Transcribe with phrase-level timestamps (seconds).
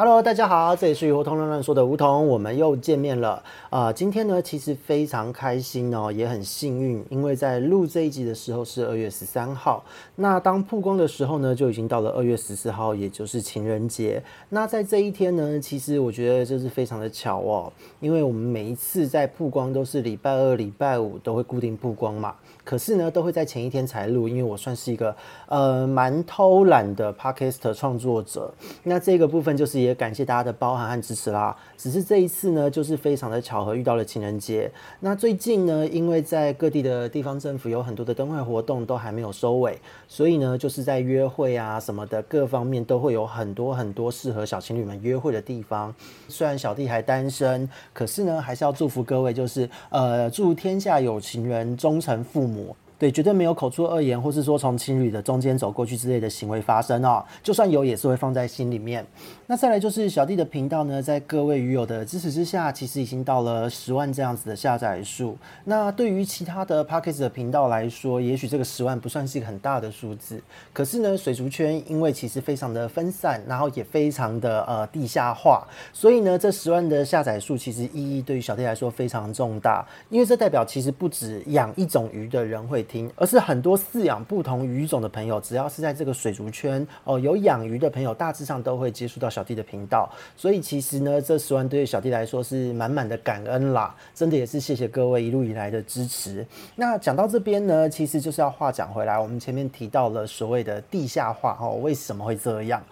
[0.00, 3.32] Hello，大家好，这里是梧桐乱乱说的梧桐，我们又见面了。
[3.68, 9.84] 啊、呃，今天呢，其实非常开心哦，也很幸运，因为在录这一集的时候是二月十三号，
[10.16, 14.22] 那当曝光的时候呢，就已经到了二月十四号，也就是情人节。
[14.48, 22.34] 那在这一天呢，其实我觉得就是非常的巧哦，因为我们每一次在曝光都是礼拜二、礼拜五都会固定曝光嘛。
[22.64, 25.14] 可是呢，都会在前一天才录，因为我算是一个
[25.46, 28.52] 呃蛮偷懒的 Podcast 创作者。
[28.82, 31.56] 那这个部分就是也感谢大家的包涵和支持啦。
[31.76, 34.70] 只是这一次呢，就是非常的巧合遇到了情人节。
[35.00, 45.94] 那最近呢，因为在各地的地方政府有很多的灯会活动都还没有收尾，所以呢，就是在约会啊什么的各方面都会有很多很多适合小情侣们约会的地方。
[46.28, 52.49] 虽然小弟还单身，可是呢，还是要祝福各位，就是呃祝天下有情人终成父。
[52.50, 52.76] more.
[53.00, 57.24] 对，绝对没有口出恶言，或是说从情侣的中间走过去之类的行为发生哦。
[57.42, 59.02] 就算有，也是会放在心里面。
[59.46, 65.34] 那再来就是小弟的频道呢，在各位鱼友的支持之下，其实已经到了十万这样子的下载数。
[65.64, 70.38] 那对于其他的 Podcast 的频道来说，也许这个十万不算是一个很大的数字。
[70.70, 82.86] 可是呢，水族圈因为其实非常的分散，然后也非常的呃地下化，所以呢，这十万的下载数其实意义对于小弟来说非常重大，因为这代表其实不止养一种鱼的人会。
[83.16, 90.10] 而是很多饲养不同鱼种的朋友，只要是在这个水族圈哦，有养鱼的朋友，大致上都会接触到小弟的频道。
[90.36, 96.44] 所以其实呢，这十万对于小弟来说是满满的感恩啦，真的也是谢谢各位一路以来的支持。
[96.74, 102.82] 那讲到这边呢，其实就是要话讲回来，我们前面提到了所谓的地下化哦，为什么会这样？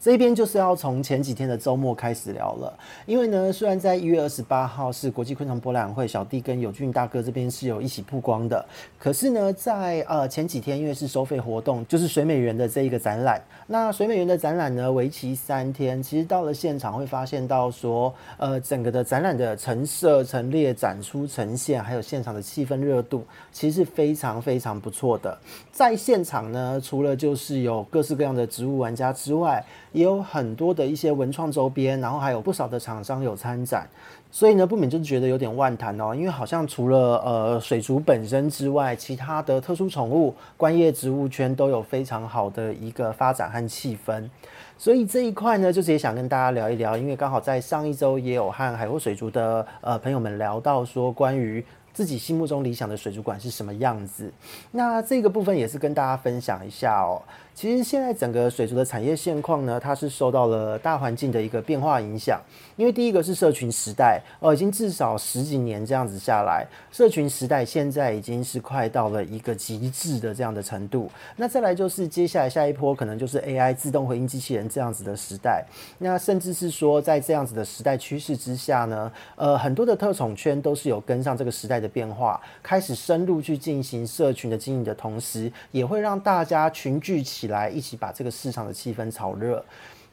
[0.00, 2.72] 这边就是要从前几天的周末开始聊了，
[3.04, 8.64] 因为呢，虽然在一月二十八号是国际昆虫博览会，小弟跟友俊大哥这边是有一起曝光的，
[8.98, 13.38] 可是呢，在呃前几天，因为是收费活动，就是水美人的这一个展览。
[13.72, 25.38] 那水美园的展览呢，为期三天，其实到了现场会发现到说，呃，整个的展览的陈设、陈列、展出、呈现，还有现场的气氛热度，其实是非常非常不错的。
[25.70, 33.88] 在现场呢，除了就是有各式各样的植物玩家之外，也有很多的一些文创周边，然后还有不少的厂商有参展，
[34.32, 44.28] 所以呢，不免就是觉得有点万谈哦，因为好像除了呃水族本身之外，其他的特殊宠物、观叶植物圈都有非常好的一个发展和气氛，
[44.76, 51.64] 所以这一块呢，就是也想跟大家聊一聊，因为刚好在上一周也有和海阔水族的呃朋友们聊到说关于。
[51.92, 54.32] 自己心目中理想的水族馆是什么样子？
[54.70, 57.20] 那这个部分也是跟大家分享一下哦。
[57.54, 62.40] 其实现在整个水族的产业现况呢，它是受到了大环境的一个变化影响。
[62.76, 71.10] 因为第一个是社群时代呃，已经至少十几年这样子下来，社群时代现在已经是快到了一个极致的这样的程度。
[71.36, 75.62] 那再来就是接下来下一波可能就是 AI 自动回应机器人这样子的时代。
[75.98, 89.62] 那甚至是说在这样子的时代趋势之下呢，呃，很多的特宠圈都是有跟上这个时代的变化，开始深入去进行社群的经营的同时，也会让大家群聚起来，一起把这个市场的气氛炒热。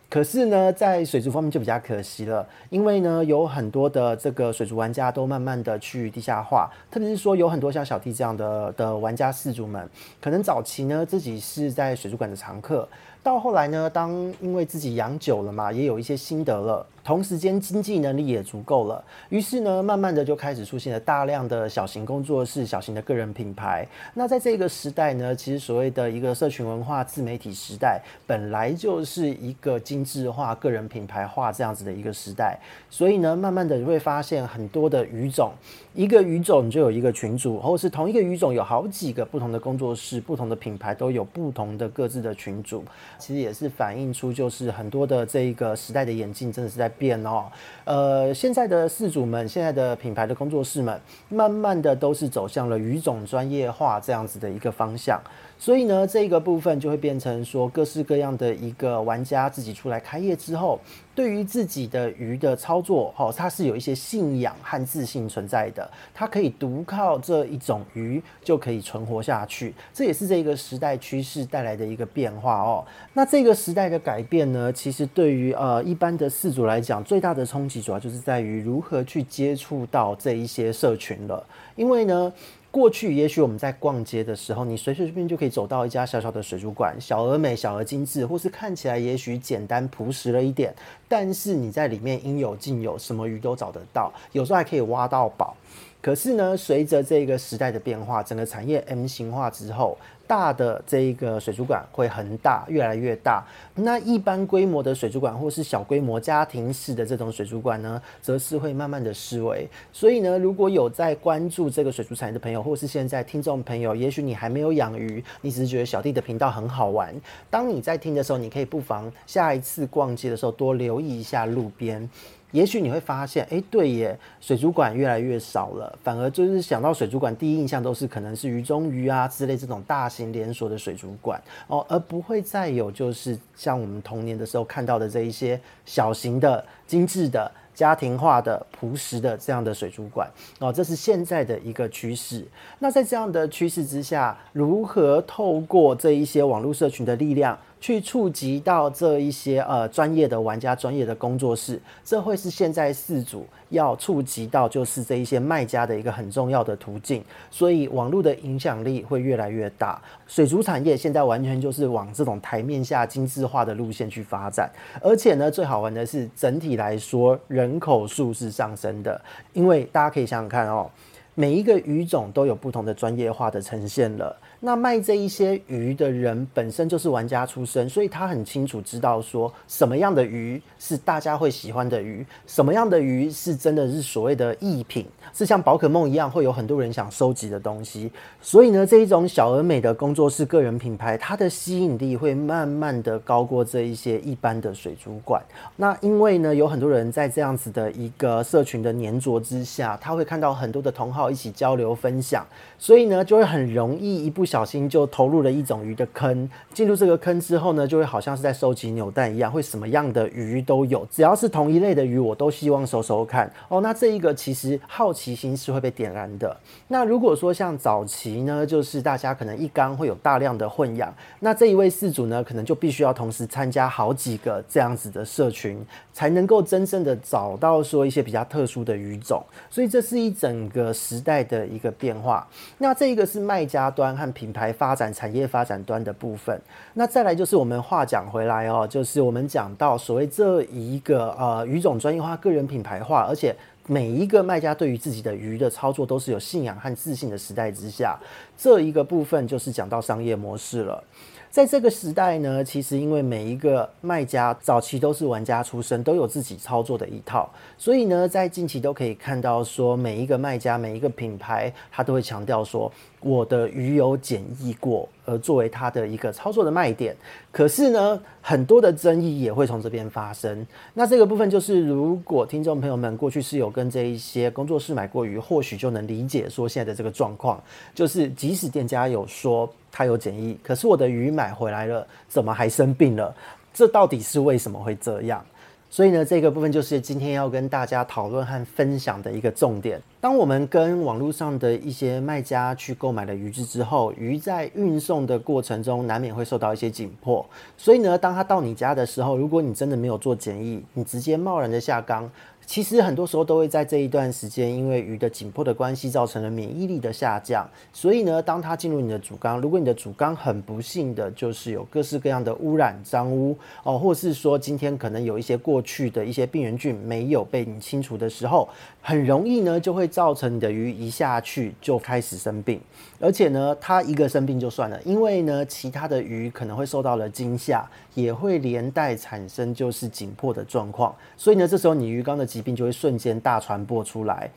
[0.10, 9.90] 可是呢，在水族方面就比较可惜了，因为呢，有很多的这个水族玩家都慢慢的去地下化，特别是说有很多像小弟这样的的玩家氏族们，
[10.22, 12.88] 可能早期呢自己是在水族馆的常客，
[13.24, 16.86] 到后来呢，当因为自己养久了嘛，也有一些心得了。
[17.04, 23.88] 同时间经济能力也足够了，于是呢，慢慢的就开始出现了大量的小型工作室、小型的个人品牌。
[24.14, 32.60] 那在这个时代呢，其实所谓的一个社群文化、自媒体时代，本来就是一个精致化、个人品牌化这样子的一个时代。
[32.90, 35.54] 所以呢，慢慢的你会发现很多的语种，
[35.94, 42.84] 一个语种就有一个群组，或是同一个语种有好几个不同的工作室、不同的品牌，都有不同的各自的群组。
[43.18, 46.92] 其实也是反映出，就是很多的这一个时代的眼镜，真的是在。
[46.98, 47.46] 变哦，
[47.86, 51.00] 呃，现在的事主们，现在的品牌的工作室们，
[51.30, 55.22] 慢慢的都是走向了语种专业化这样子的一个方向。
[55.60, 60.80] 所以呢，这个部分就会变成说，各式各样的一个玩家自己出来开业之后，
[61.16, 65.90] 对于自己的鱼的操作，哦，它是有一些信仰和自信存在的。
[66.14, 72.86] 它可以独靠这一种鱼就可以存活下去，这也是这个时代趋势带来的一个变化哦。
[73.14, 81.44] 那这个时代的改变呢，其实对于呃一般的饲主来讲，最大的冲击主要就是在于如何去接触到这一些社群了。
[81.76, 82.32] 因为呢，
[82.70, 90.74] 过去也许我们在逛街的时候，你随随便便就可以走到一家小小的水族馆，小而美，小而精致，或是看起来也许简单朴实了一点，
[91.08, 95.56] 但是你在里面应有尽有，什么鱼都找得到，有时候还可以挖到宝。
[96.00, 99.98] 可是呢，随着这个时代的变化，整个产业 M 型化之后，
[100.28, 103.44] 大的这一个水族馆会很大，越来越大。
[103.74, 109.68] 那一般规模的水族馆或是小规模家庭式的这种水族馆呢，则是会慢慢的式微。
[109.94, 117.16] 所以呢，如果有在关注这个水族产业的朋友，或是现在听众朋友，也许你还没有养鱼，你只是觉得小弟的频道很好玩。
[117.50, 122.10] 当你在听的时候，你可以不妨下一次逛街的时候多留意一下路边。
[122.58, 140.28] 也许你会发现，哎，对耶，水族馆越来越少了，反而就是想到水族馆，第一印象都是可能是鱼中鱼啊之类这种大型连锁的水族馆哦，而不会再有就是像我们童年的时候看到的这一些小型的、精致的、家庭化的、朴实的这样的水族馆
[140.58, 142.44] 哦，这是现在的一个趋势。
[142.80, 157.24] 那在这样的趋势之下，如何透过这一些网络社群的力量，去触及到这一些呃专业的玩家、专业的工作室，这会是现在四主要触及到就是这一些卖家的一个很重要的途径。
[157.52, 160.02] 所以网络的影响力会越来越大。
[160.26, 164.70] 水族产业现在完全就是往这种台面下精致化的路线去发展，
[165.02, 169.22] 而且呢，最好玩的是整体来说人口数是上升的，
[169.54, 170.90] 因为大家可以想想看哦，
[171.36, 174.36] 每一个鱼种都有不同的专业化的呈现了。
[174.60, 188.12] 那卖这一些鱼的人本身就是玩家出身，所以他很清楚知道说什么样的鱼是大家会喜欢的鱼，什么样的鱼是真的是所谓的艺品，是像宝可梦一样会有很多人想收集的东西。
[188.42, 195.44] 所以呢，这一种小而美的工作室个人品牌，它的吸引力会慢慢的高过这一些一般的水族馆。
[195.76, 202.48] 那因为呢，有很多人在这样子的一个社群的黏着之下，他会看到很多的同好一起交流分享，
[202.80, 204.38] 所以呢，就会很容易一。
[204.38, 213.82] 不小小心就投入了一种鱼的坑，进入这个坑之后呢，就会好像是在收集扭蛋一样，会什么样的鱼都有，只要是同一类的鱼，我都希望收收看哦。
[213.82, 216.58] 那这一个其实好奇心是会被点燃的。
[216.88, 225.80] 那如果说像早期呢，就是大家可能一缸会有大量的混养，那这一位饲主呢，可能就必须要同时参加好几个这样子的社群，
[226.12, 229.40] 才能够真正的找到说一些比较特殊的鱼种。
[229.70, 232.48] 所以这是一整个时代的一个变化。
[232.80, 236.62] 那这一个是卖家端和品牌发展、产业发展端的部分，
[236.94, 243.56] 那再来就是我们话讲回来哦，就是我们讲到所谓这一个呃鱼种专业化、个人品牌化，而且
[243.88, 248.16] 每一个卖家对于自己的鱼的操作都是有信仰和自信的时代之下，
[248.58, 251.04] 这一个部分就是讲到商业模式了。
[251.50, 267.16] 在这个时代呢，其实因为每一个卖家早期都是玩家出身，都有自己操作的一套，所以呢，在近期都可以看到说，每一个卖家、每一个品牌，他都会强调说，我的鱼有检疫过，而作为他的一个操作的卖点。
[267.50, 270.68] 可是呢，很多的争议也会从这边发生。
[270.94, 277.60] 那这个部分就是，如果听众朋友们过去是有跟这一些工作室买过鱼，或许就能理解说现在的这个状况，
[277.96, 279.70] 就是即使店家有说。
[279.90, 283.34] 他有检疫，可是我的鱼买回来了，怎么还生病了？
[283.74, 285.44] 这到底是为什么会这样？
[285.90, 290.00] 所以呢，这个部分就是今天要跟大家讨论和分享的一个重点。
[290.22, 297.44] 当我们跟网络上的一些卖家去购买了鱼只之后，鱼在运送的过程中难免会受到一些紧迫。
[297.76, 302.30] 所以呢，当它到你家的时候，如果你真的没有做检疫，你直接贸然的下缸。
[302.68, 307.66] 其实很多时候都会在这一段时间，因为鱼的紧迫的关系，造成了免疫力的下降。
[307.94, 318.68] 所以呢，当它进入你的主缸，如果你的主缸很不幸的就是有各式各样的污染、脏污哦，或是说今天可能有一些过去的一些病原菌没有被你清除的时候，
[319.02, 322.82] 很容易呢就会造成你的鱼一下去就开始生病。
[323.20, 331.16] 而且呢，它一个生病就算了，因为呢，其他的鱼可能会受到了惊吓，也会连带产生就是紧迫的状况。
[331.36, 334.50] 所以呢，这时候你鱼缸的疾病就会瞬间大传播出来。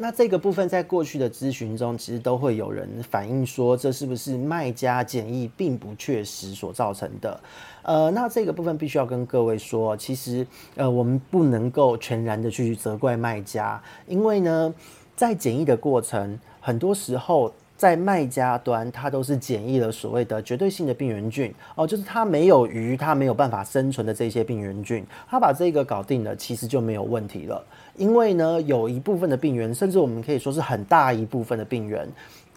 [0.00, 7.40] 那这个部分在过去的咨询中，其实都会有人反映说，这是不是卖家检疫并不确实所造成的？
[7.82, 14.74] 呃，那这个部分必须要跟各位说，其实呃，我们不能够全然的去责怪卖家，因为呢，
[15.14, 17.52] 在检疫的过程，很多时候。
[17.78, 27.64] 在卖家端，它都是检疫了所谓的绝对性的病原菌哦，就是它没有鱼，它没有办法生存的这些病原菌，它把这个搞定了，其实就没有问题了。
[27.96, 32.04] 因为呢，有一部分的病原，甚至我们可以说是很大一部分的病原，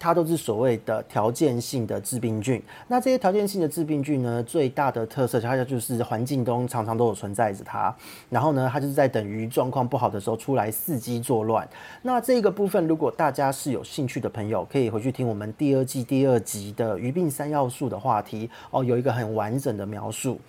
[0.01, 2.61] 它都是所谓的条件性的致病菌。
[2.87, 7.95] 那这些条件性的致病菌呢，最大的特色它就是环境中常常都有存在着它。
[8.27, 11.67] 然后呢，它就是在等于状况不好的时候出来伺机作乱。
[12.01, 20.39] 那这个部分，如果大家是有兴趣的朋友，可以回去听我们第二季第二集的鱼病三要素的话题哦，有一个很完整的描述。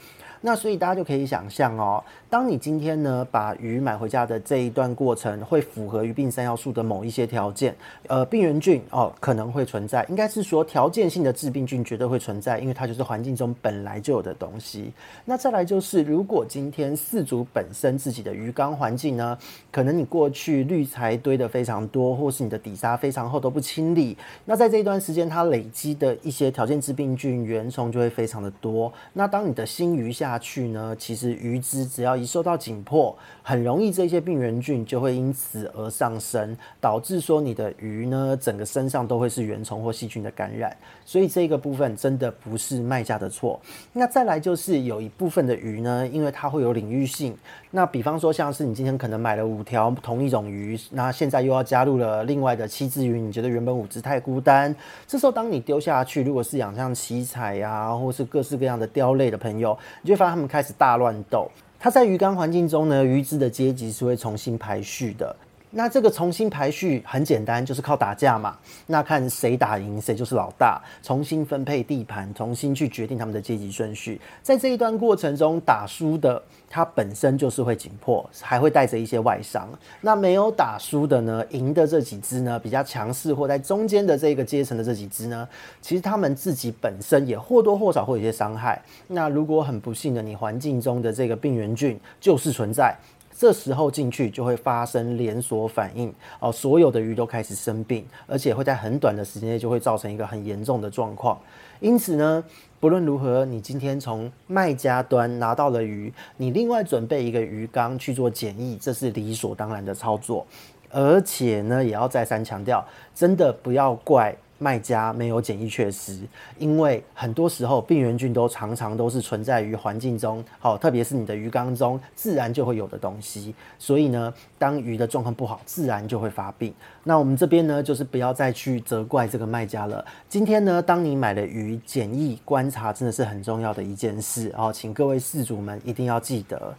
[0.44, 7.75] 那所以大家就可以想象哦，当你今天呢把鱼买回家的这一段过程，会符合鱼病三要素的某一些条件，
[8.08, 14.92] 呃，病原菌哦可能会存在，应该是说条件性的致病菌绝对会存在，因为它就是环境中本来就有的东西。
[15.25, 19.38] 那再来就是，如果今天饲主本身自己的鱼缸环境呢，
[19.70, 28.92] 可能你过去滤材堆的非常多，或是你的底沙非常厚都不清理，那在这一段时间它累积的一些条件致病菌原虫就会非常的多。
[29.12, 40.75] 那当你的新鱼下下去呢，其实鱼只只要一受到紧迫，很容易这些病原菌就会因此而上升，导致说你的鱼呢，整个身上都会是原虫或细菌的感染。
[41.05, 43.61] 所以这个部分真的不是卖家的错。
[43.93, 47.37] 那再来就是有一部分的鱼呢，因为它会有领域性。
[47.71, 54.75] 那比方说像是你今天可能买了五条同一种鱼，那现在又要加入了另外的七只鱼，你觉得原本五只太孤单，
[55.07, 61.50] 这时候当你丢下去，如果是养像七彩呀，或是各式各样的雕类的朋友，你就让他们开始大乱斗。
[61.79, 65.35] 它在鱼缸环境中呢，鱼质的阶级是会重新排序的。
[65.75, 68.57] 那这个重新排序很简单，就是靠打架嘛。
[68.87, 74.21] 那看谁打赢谁就是老大，重新分配地盘，重新去决定他们的阶级顺序。
[74.43, 79.67] 在这一段过程中，打输的它本身就是会紧迫，还会带着一些外伤。
[80.02, 85.49] 那没有打输的呢，赢的这几只呢，比较强势或在中间的这个阶层的这几只呢，
[85.81, 88.79] 其实他们自己本身也或多或少会有些伤害。
[89.09, 92.95] 那如果很不幸的，你环境中的这个病原菌就是存在。
[93.42, 101.37] 这时候进去就会发生连锁反应哦，所有的鱼都开始生病，而且会在很短的时间内就会造成一个很严重的状况。
[101.80, 102.44] 因此呢，
[102.78, 110.46] 不论如何，你今天从卖家端拿到了鱼，你另外准备一个鱼缸去做检疫，这是理所当然的操作。
[110.88, 114.32] 而且呢，也要再三强调，真的不要怪。
[114.62, 116.21] 卖家没有检疫确实，
[116.57, 123.52] 因为很多时候病原菌都常常都是存在于环境中，好，特别是你的鱼缸中，自然就会有的东西。
[123.76, 126.73] 所以呢，当鱼的状况不好，自然就会发病。
[127.02, 130.04] 那我们这边呢，就是不要再去责怪这个卖家了。
[130.28, 136.73] 今天呢，当你买了鱼，检疫观察真的是很重要的一件事哦，请各位饲主们一定要记得。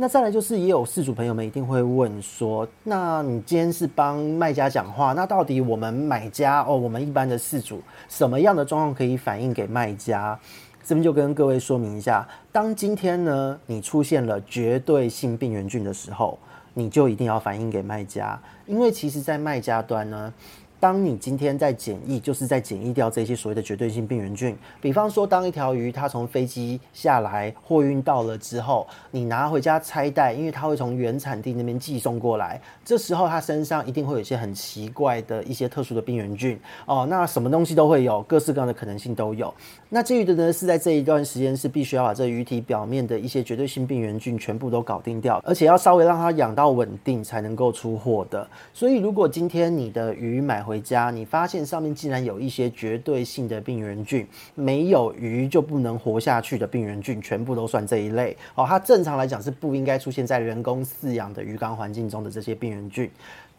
[0.00, 10.40] 那再来就是，也有事主朋友们一定会问说，那你今天是帮卖家讲话，那到底我们买家哦，我们一般的事主，什么样的状况可以反映给卖家？
[10.82, 16.38] 这边就跟各位说明一下，当今天呢，你出现了绝对性病原菌的时候，
[16.72, 20.32] 你就一定要反映给卖家，因为其实在卖家端呢。
[20.80, 24.56] 当你今天在检疫，就是在检疫掉这些所谓的绝对性病原菌。
[24.80, 37.06] 比方说，当一条鱼它从飞机下来，货运到了之后，你拿回家拆袋，因为它会从原产地那边寄送过来，这时候它身上一定会有一些很奇怪的一些特殊的病原菌哦。
[37.10, 39.52] 那什么东西都会有，各式各样的可能性都有。
[39.90, 48.48] 那至于的呢，是在这一段时间是必须要把这鱼体表面的一些绝对性病原菌全部都搞定掉，而且要稍微让它养到稳定才能够出货的。
[48.72, 54.24] 所以，如果今天你的鱼买回家，你发现上面竟然有一些绝对性的病原菌，
[54.54, 58.64] 没有鱼就不能活下去的病原菌，全部都算这一类哦。
[58.64, 63.10] 它正常来讲是不应该出现在人工饲养的鱼缸环境中的这些病原菌，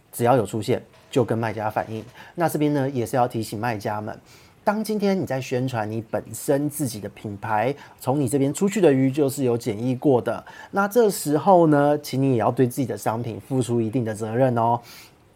[0.10, 2.02] 只要有出现，就跟卖家反映。
[2.34, 4.18] 那这边呢，也是要提醒卖家们。
[4.64, 14.80] 当今天你在宣传你本身自己的品牌，从你这边出去的鱼就是有检疫过的，那这时候呢，请你也要对自己的商品付出一定的责任哦。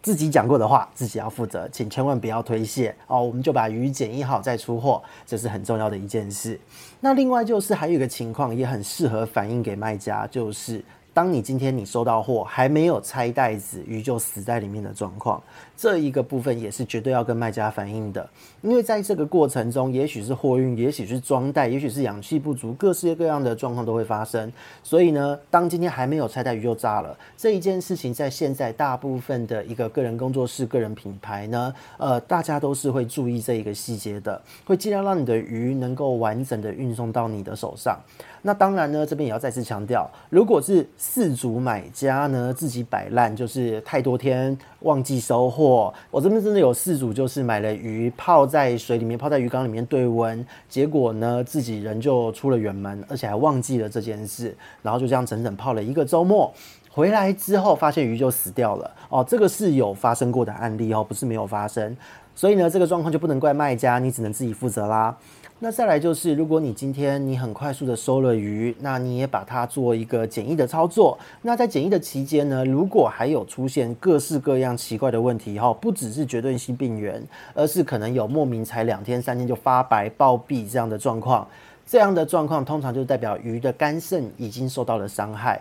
[0.06, 3.20] 自己讲过的话，自己要负责，请千万不要推卸哦。
[3.20, 6.56] 我们就把鱼检疫好再出货，这是很重要的一件事。
[7.00, 10.80] 那另外就是还有一个情况也很适合反映给卖家，就是。
[11.12, 15.42] 当你今天你收到货还没有拆袋子，鱼就死在里面的状况，
[15.76, 18.28] 这一个部分也是绝对要跟卖家反映的。
[18.62, 24.50] 因为在这个过程中，也许是货运，也许是装袋，也许是氧气不足，各式各样的状况都会发生。
[24.82, 38.00] 所以呢，当今天还没有拆袋，鱼就炸了，这一件事情在现在大部分的一个个人工作室、个人品牌呢，呃，大家都是会注意这一个细节的，会尽量让你的鱼能够完整的运送到你的手上。
[38.42, 45.65] 那当然呢，这边也要再次强调，如果是饲主买家呢自己摆烂，就是太多天忘记收货。
[46.10, 56.52] 我这边真的有四组，就是买了鱼泡在水里面，泡在鱼缸里面对温，结果呢自己人就出了远门，而且还忘记了这件事，然后就这样整整泡了一个周末，
[56.90, 58.90] 回来之后发现鱼就死掉了。
[59.08, 61.96] 哦，这个是有发生过的案例哦，不是没有发生。
[62.34, 65.16] 所以呢，这个状况就不能怪卖家，你只能自己负责啦。
[65.58, 71.18] 那再来就是，如果你今天你很快速的收了鱼，那你也把它做一个检疫的操作。
[71.40, 81.48] 那在检疫的期间呢，如果还有出现各式各样奇怪的问题哈，不只是绝对性病原，而是可能有莫名才两天三天就发白暴毙这样的状况，
[81.86, 85.58] 这样的状况通常就代表鱼的肝肾已经受到了伤害。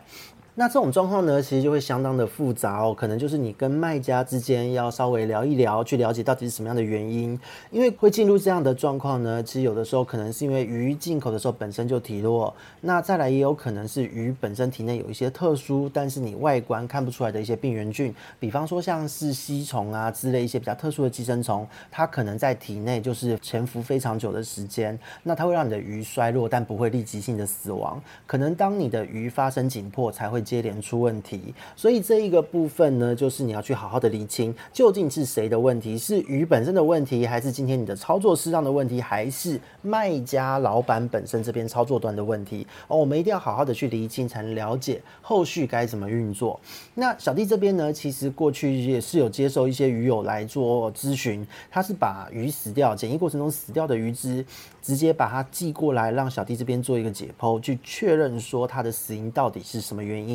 [0.57, 7.37] 那这种状况呢，其实就会相当的复杂哦，可能就是你跟卖家之间要稍微聊一聊，去了解到底是什么样的原因，
[7.71, 30.44] 因为会进入这样的状况呢，其实有的时候可能是因为鱼进口的时候本身就体弱，那再来也有可能是鱼本身体内有一些特殊，但是你外观看不出来的一些病原菌，比方说像是吸虫啊之类一些比较特殊的寄生虫，它可能在体内就是潜伏非常久的时间，那它会让你的鱼衰弱，但不会立即性的死亡，可能当你的鱼发生紧迫才会。
[30.45, 42.65] 接连出问题，所以这一个部分呢，就是你要去好好的厘清，究竟是谁的问题，是鱼本身的问题，还是今天你的操作适当的问题，还是卖家老板本身这边操作端的问题？
[42.87, 46.59] 哦，我们一定要好好的去厘清，才能了解后续该怎么运作。
[46.93, 54.45] 那小弟这边呢，其实过去也是有接受一些鱼友来做咨询，他是把鱼死掉、检疫过程中死掉的鱼只，
[54.81, 60.34] 直接把它寄过来，让小弟这边做一个解剖，去确认说它的死因到底是什么原因。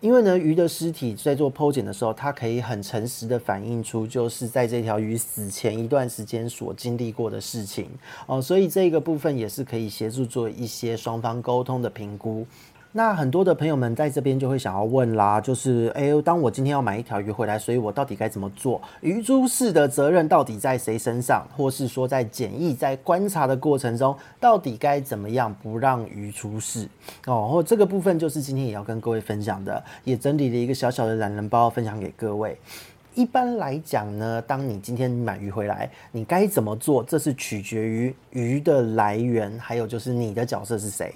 [0.00, 7.88] 因为呢，鱼的尸体在做剖检的时候，它可以很诚实的反映出，就是在这条鱼死前一段时间所经历过的事情
[8.26, 12.46] 哦，所以这个部分也是可以协助做一些双方沟通的评估。
[12.92, 18.82] 那很多的朋友们在这边就会想要问啦，就是哎，当我今天要买一条鱼回来，所以我到底该怎么做？
[19.00, 21.46] 鱼出事的责任到底在谁身上？
[21.56, 26.88] 或是说在检疫、在观察的过程中，到底该怎么样不让鱼出事？
[27.26, 32.58] 哦，或这个部分就是今天也要跟各位分享的，也整理了一个小小的懒人包分享给各位。
[33.14, 37.02] 一般来讲呢，当你今天买鱼回来，你该怎么做？
[37.02, 41.12] 这是取决于鱼的来源，还有就是你的角色是谁。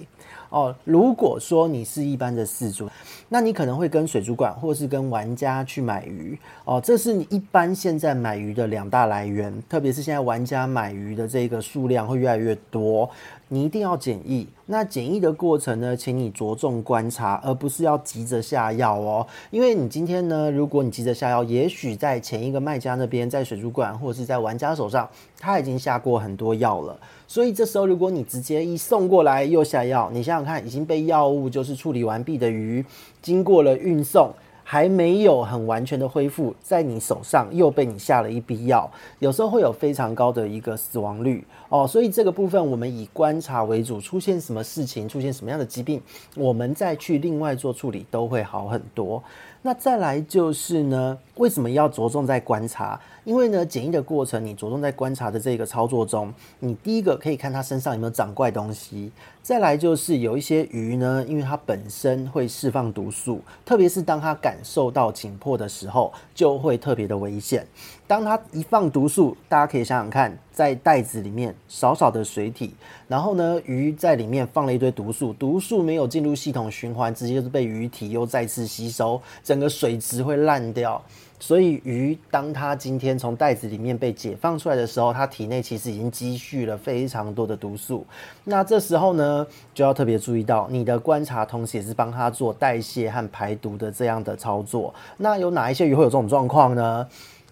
[0.49, 2.87] 哦，如果说你是一般的饲主，
[3.27, 13.09] 那你可能会跟水族馆或是跟玩家去买鱼哦，这是你一般现在买鱼的两大来源，特别是现在玩家买鱼的这个数量会越来越多，
[13.49, 14.47] 你一定要检疫。
[14.67, 25.07] 那检疫的过程呢，请你着重观察，而不是要急着下药哦，因为你今天呢，如果你急着下药，也许在前一个卖家那边，在水族馆或者是在玩家手上，
[25.39, 26.97] 他已经下过很多药了。
[27.27, 32.83] 所以这时候，如果你直接一送过来又下药，你想想看，已经被药物就是处理完毕的鱼，
[33.21, 34.31] 经过了运送，
[34.67, 41.85] 还没有很完全的恢复，在你手上又被你下了一笔药，有时候会有非常高的一个死亡率哦。
[41.87, 46.01] 所以这个部分我们以观察为主，出现什么事情，出现什么样的疾病，
[46.35, 49.23] 我们再去另外做处理都会好很多。
[49.65, 53.01] 那再来就是呢，为什么要着重在观察？
[53.23, 59.11] 因为呢，检疫的过程，你着重在观察的这个操作中，你第一个可以看它身上有没有长怪东西。
[59.41, 67.65] 再来就是有一些鱼呢，因为它本身会释放毒素，特别是当它感受到紧迫的时候，就会特别的危险。
[68.07, 72.75] 当它一放毒素，大家可以想想看，在袋子里面少少的水体，
[73.07, 81.01] 然后呢，鱼在里面放了一堆毒素，毒素没有进入系统循环，直接就是被鱼体又再次吸收，整个水质会烂掉。
[81.37, 88.05] 所以鱼当它今天从袋子里面被解放出来的时候，它体内其实已经积蓄了非常多的毒素。
[88.45, 94.93] 那这时候呢，就要特别注意到你的观察，同时也是帮它做代谢和排毒的这样的操作。
[95.17, 97.05] 那有哪一些鱼会有这种状况呢？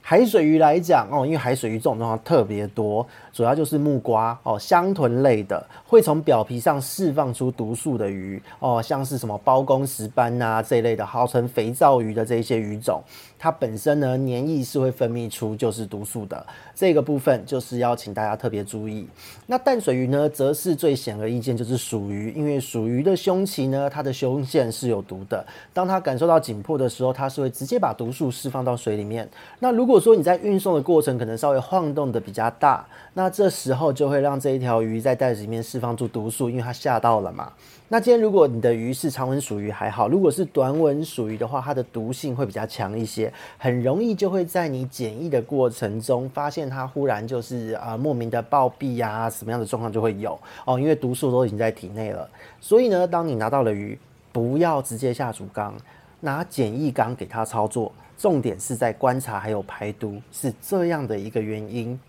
[0.06, 13.02] 海水鱼来讲哦，因为海水鱼这种状况特别多，主要就是木瓜哦，香豚类的会从表皮上释放出毒素的鱼哦，像是什么包公石斑呐这一类的，号称肥皂鱼的这一些鱼种，
[13.44, 19.06] 它本身呢黏液是会分泌出就是毒素的，这个部分就是要请大家特别注意。
[19.48, 29.28] 那淡水鱼呢，则是最显而易见就是鼠鱼，因为鼠鱼的胸鳍呢，它的胸腺是有毒的，当它感受到紧迫的时候，它是会直接把毒素释放到水里面。
[29.60, 37.52] 那如果说你在运送的过程可能稍微晃动的比较大，那这时候就会让这一条鱼在袋子里面释放出毒素，因为它吓到了嘛。
[37.94, 52.28] 那今天如果你的鱼是长吻属鱼还好，如果是短吻属鱼的话，它的毒性会比较强一些，很容易就会在你检疫的过程中发现它忽然就是啊、莫名的暴毙呀，什么样的状况就会有哦，因为毒素都已经在体内了。
[52.60, 53.96] 所以呢，当你拿到了鱼，
[54.32, 55.76] 不要直接下主缸，
[56.20, 57.92] 拿检疫缸给它操作。
[58.18, 62.00] 重点是在观察还有排毒，是这样的一个原因。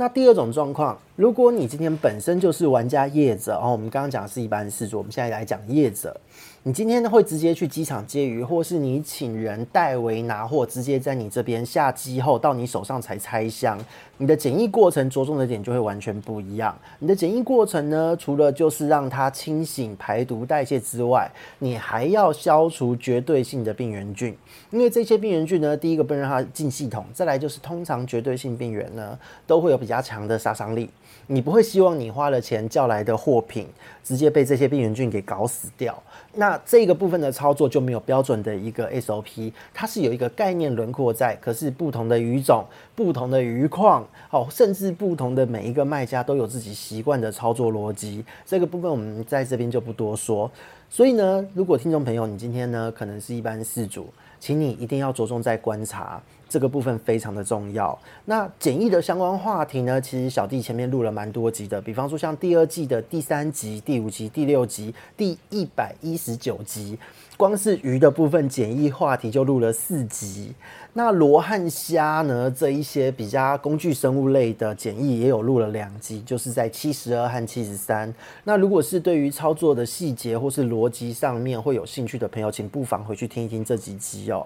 [0.00, 6.18] 那第二种状况，如果你今天本身就是玩家业者，哦，我们刚刚讲的是一般事主，我们现在来讲业者。
[6.62, 13.82] 你今天会直接去机场接鱼，或是你请人代为拿货，直接在你这边下机后到你手上才拆箱，
[14.18, 16.78] 你的检疫过程着重的点就会完全不一样。
[16.98, 24.36] 你的检疫过程呢，除了就是让它清醒、排毒、代谢之外，你还要消除绝对性的病原菌，
[24.70, 30.90] 因为这些病原菌呢，第一个不能让它进系统，再来就是通常绝对性病原呢都会有比较强的杀伤力，
[31.26, 33.66] 你不会希望你花了钱叫来的货品
[34.04, 35.98] 直接被这些病原菌给搞死掉。
[36.34, 42.64] 那那这个部分的操作就没有标准的一个 SOP，它是有一个概念轮廓在，可是不同的鱼种、
[42.96, 48.24] 不同的鱼况，哦，甚至不同的每一个卖家都有自己习惯的操作逻辑。
[48.44, 50.50] 这个部分我们在这边就不多说。
[50.88, 54.08] 所以呢，如果听众朋友你今天呢可能是一般事主，
[54.40, 56.20] 请你一定要着重在观察。
[56.50, 57.96] 这个部分非常的重要。
[58.24, 66.98] 那简易的相关话题呢，其实小弟前面录了蛮多集的，比方说像第二季的第三集、第五集、第六集、第一百一十九集，
[67.36, 70.52] 光是鱼的部分简易话题就录了四集。
[70.92, 78.12] 那罗汉虾呢，这一些比较工具生物类的简易也有录了两集，就是在七十二和七十三。
[78.42, 84.44] 那如果是对于操作的细节或是逻辑上面会有兴趣的朋友，请不妨回去听一听这几集哦。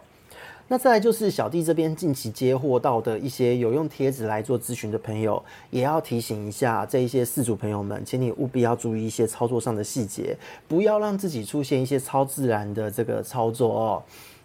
[0.68, 14.02] 那再来就是小弟这边近期接获到的一些有用贴纸来做咨询的朋友，也要提醒一下这一些事主朋友们，请你务必要注意一些操作上的细节，不要让自己出现一些超自然的这个操作哦。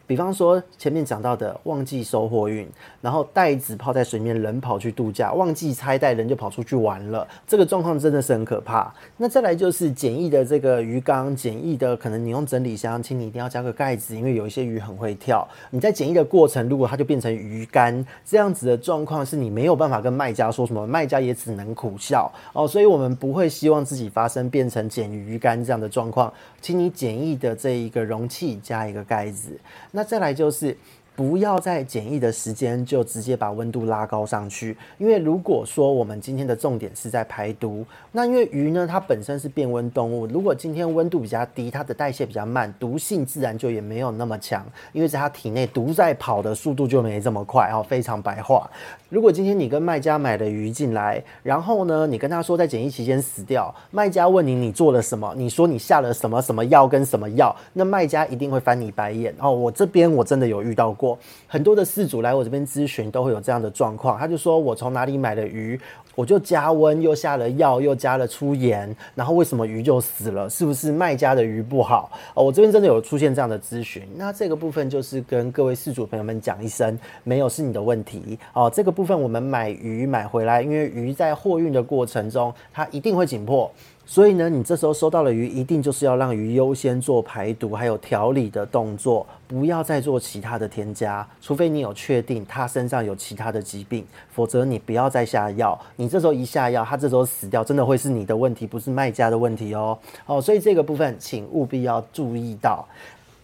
[0.09, 2.67] 比方说前面讲到的忘记收货运，
[2.99, 8.91] 然后袋子泡在水面，人跑去度假，忘记拆袋，人就跑出去玩了，这个状况真的是很可怕。
[9.17, 15.47] 那再来就是简易的这个鱼缸，简易的可能你用整理箱，请你一定要加个盖子，因为有一些鱼很会跳。
[15.69, 22.67] 你在简易的过程，如果它就变成鱼干这样子的状况，是你没有办法跟卖家说什么，卖家也只能苦笑哦。
[22.67, 29.55] 所以我们不会希望自己发生变成碱鱼干这样的状况，请你简易的这一个容器加一个盖子。
[29.91, 30.77] 那那再来就是。
[31.19, 47.85] 不要在检疫的时间就直接把温度拉高上去，因为如果说我们今天的重点是在排毒，那因为鱼呢，它本身是变温动物，如果今天温度比较低，它的代谢比较慢，毒性自然就也没有那么强，因为在它体内毒在跑的速度就没这么快哦。
[47.85, 48.71] 非常白话，
[49.09, 59.51] 如果今天你跟卖家买了鱼进来，然后呢，你跟他说在检疫期间死掉，卖家问你你做了什么，你说你下了什么什么药跟什么药，那卖家一定会翻你白眼哦。
[59.51, 61.08] 我这边我真的有遇到过。
[61.47, 65.79] 很多的饲主来我这边咨询都会有这样的状况，他就说我从哪里买的鱼，
[66.15, 70.49] 我就加温又下了药又加了粗盐，然后为什么鱼就死了？
[70.49, 72.11] 是不是卖家的鱼不好？
[72.33, 78.69] 哦，我这边真的有出现这样的咨询，那这个部分就是跟各位饲主朋友们讲一声，没有是你的问题哦。
[78.73, 83.71] 这个部分我们买鱼买回来，因为鱼在货运的过程中，它一定会紧迫。
[84.11, 95.79] 所以呢，你这时候收到了鱼，一定就是要让鱼优先做排毒，还有调理的动作，不要再做其他的添加，除非你有确定它身上有其他的疾病，否则你不要再下药。
[95.95, 99.95] 你这时候一下药，它这时候死掉，真的会是你的问题，不是卖家的问题哦。
[100.25, 102.83] 哦，所以这个部分请务必要注意到。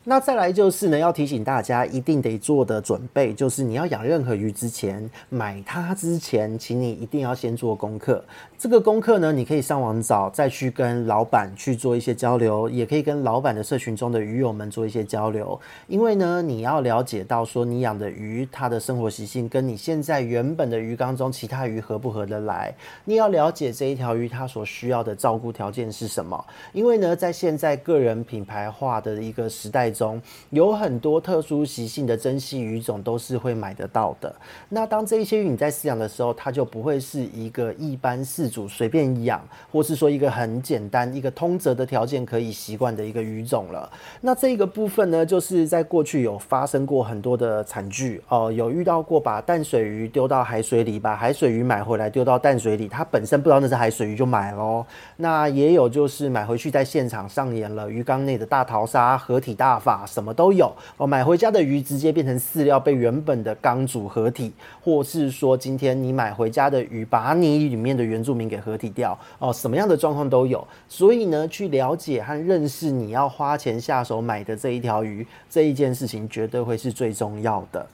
[0.08, 8.24] 那再来就是呢，要提醒大家一定得做的准备，就是你要养任何鱼之前，买它之前，请你一定要先做功课。
[8.58, 15.60] 这个功课呢，你可以上网找，再去跟老板去做一些交流，也可以跟老板的社群中的鱼友们做一些交流。
[15.88, 22.74] 因为呢，你要了解到说你养的鱼它的生活习性，跟你现在原本的鱼缸中其他鱼合不合得来。
[23.04, 26.44] 你要了解这一条鱼它所需要的照顾条件是什么。
[26.72, 30.20] 因为呢，在现在个人品牌化的一个时代中
[30.52, 34.34] 有很多特殊习性的珍稀鱼种都是会买得到的。
[34.70, 43.92] 那当这一些鱼你在饲养的时候，它就不会是一个一般自主随便养，或是说一个很简单、一个通则的条件可以习惯的一个鱼种了。
[44.22, 54.86] 那这个部分呢，就是在过去有发生过很多的惨剧哦，有遇到过把淡水鱼丢到海水里，把海水鱼买回来丢到淡水里，它本身不知道那是海水鱼就买咯。
[55.18, 60.06] 那也有就是买回去在现场上演了鱼缸内的大逃杀、合体大法。
[60.06, 64.54] 什么都有哦，买回家的鱼直接变成饲料，被原本的缸主合体，
[64.84, 70.68] 或是说今天你买回家的鱼，把你里面的原住民给合体掉哦，什么样的状况都有。
[70.90, 77.88] 所以呢，去了解和认识你要花钱下手买的这一条鱼，这一件事情绝对会是最重要的。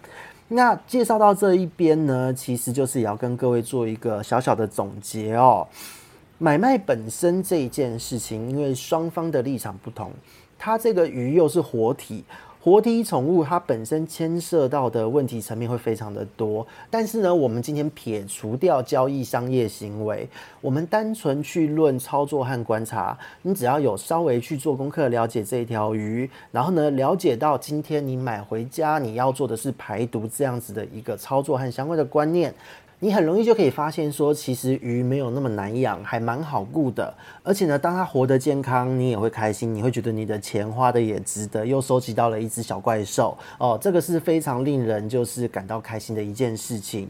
[0.48, 5.66] 那介绍到这一边呢，其实就是也要跟各位做一个小小的总结哦。
[6.38, 10.12] 买卖本身这一件事情，因为双方的立场不同。
[10.58, 12.24] 它这个鱼又是活体，
[12.64, 20.30] 活体宠物它本身牵涉到的问题层面会非常的多，但是呢，我们今天撇除掉交易商业行为，
[20.62, 32.54] 我们单纯去论操作和观察，你只要有稍微去做功课，了解这一条鱼，然后呢，了解到今天你买回家你要做的是排毒这样子的一个操作和相关的观念。
[33.04, 37.12] 你很容易就可以发现说，其实鱼没有那么难养，还蛮好顾的。
[37.42, 47.10] 而且呢，当它活得健康，你也会开心，你会觉得你的钱花的也值得，又收集到了一只小怪兽哦，这个是非常令人就是感到开心的一件事情。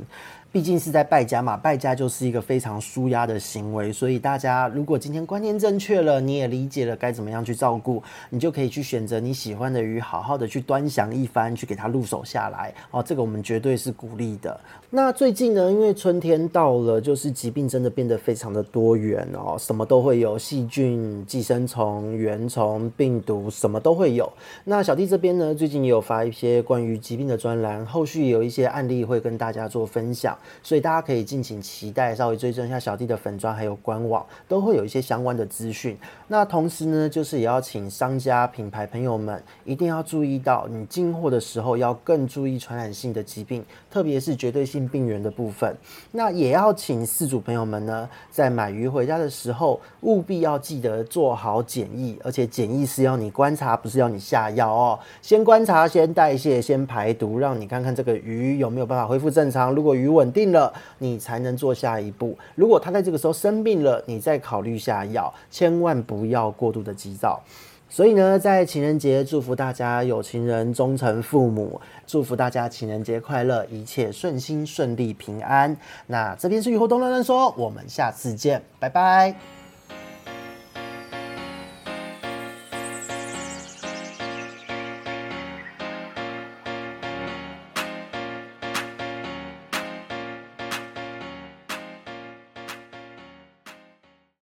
[0.52, 13.02] 毕竟是在败家嘛，败家就是一个非常舒压的行为，所以大家如果今天观念正确了，你也理解了该怎么样去照顾，你就可以去选择你喜欢的鱼，好好的去端详一番，去给它入手下来哦。
[13.02, 14.60] 这个我们绝对是鼓励的。
[14.90, 24.30] 那最近呢，因为春天到了，就是疾病真的变得非常的多元哦，什么都会有，细菌、寄生虫、原虫、病毒，什么都会有。
[24.66, 30.38] 那小弟这边呢，最近也有发一些关于疾病的专栏，后续有一些案例会跟大家做分享。
[30.64, 35.98] 所以大家可以尽情期待，稍微追踪一下小弟的粉装还有官网，都会有一些相关的资讯。
[36.32, 45.76] 那同时呢，就是也要请商家品牌朋友们一定要注意到，你进货的时候要更注意传染性的疾病，特别是绝对性病原的部分。
[46.10, 54.98] 那也要请饲主朋友们呢，在买鱼回家的时候，务必要记得做好检疫，而且检疫是要你观察，不是要你下药哦。
[55.22, 59.76] 先观察，先代谢，先排毒，让你看看这个鱼有没有办法恢复正常。
[59.76, 62.38] 如果鱼稳定了，你才能做下一步。
[62.56, 67.42] 如果它在这个时候生病了，你再考虑下药，千万不不要过度的急躁。
[67.90, 75.76] 所以呢，在情人节，祝福大家有情人终成父母，祝福大家情人节快乐，一切顺心顺利平安。
[76.06, 79.61] 那这边是雨活通乱乱说，我们下次见，拜拜。